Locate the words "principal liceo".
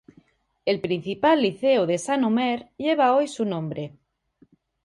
0.81-1.85